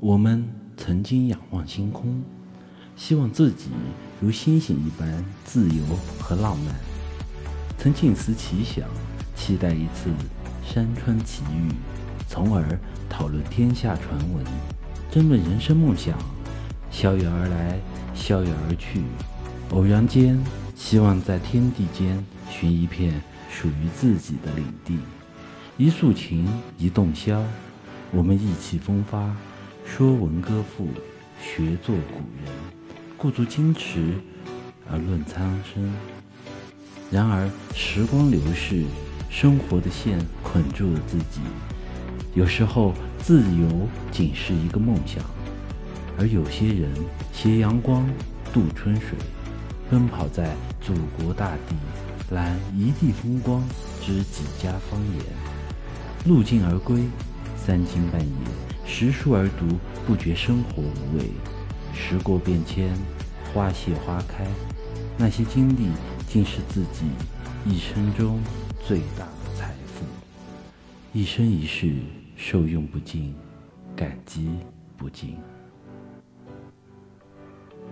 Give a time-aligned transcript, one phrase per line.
[0.00, 2.22] 我们曾经仰望星空，
[2.94, 3.66] 希望自己
[4.20, 5.82] 如星星一般自由
[6.20, 6.72] 和浪漫；
[7.76, 8.88] 曾静思奇想，
[9.34, 10.08] 期待一次
[10.64, 11.72] 山川奇遇，
[12.28, 12.78] 从而
[13.10, 14.44] 讨论天下传闻，
[15.10, 16.16] 争论人生梦想。
[16.92, 17.80] 逍遥而来，
[18.14, 19.02] 逍遥而去，
[19.72, 20.40] 偶然间，
[20.76, 23.20] 希望在天地间寻一片
[23.50, 24.96] 属于自己的领地。
[25.76, 27.42] 一诉情，一动箫，
[28.12, 29.36] 我们意气风发。
[29.88, 30.86] 说文歌赋，
[31.42, 32.54] 学作古人，
[33.16, 34.14] 故作矜持
[34.88, 35.90] 而论苍生。
[37.10, 38.84] 然而时光流逝，
[39.28, 41.40] 生活的线捆住了自己。
[42.34, 45.24] 有时候自由仅是一个梦想，
[46.18, 46.92] 而有些人
[47.32, 48.06] 携阳光
[48.52, 49.18] 渡春水，
[49.90, 51.74] 奔跑在祖国大地，
[52.30, 53.66] 揽一地风光，
[54.00, 55.24] 知几家方言。
[56.26, 57.00] 路尽而归，
[57.56, 58.77] 三更半夜。
[58.90, 59.66] 识书而读，
[60.06, 61.24] 不觉生活无味。
[61.94, 62.90] 时过变迁，
[63.52, 64.46] 花谢花开，
[65.18, 65.90] 那些经历，
[66.26, 67.04] 竟是自己
[67.66, 68.40] 一生中
[68.84, 70.04] 最大的财富。
[71.12, 71.96] 一生一世，
[72.34, 73.34] 受用不尽，
[73.94, 74.48] 感激
[74.96, 75.36] 不尽。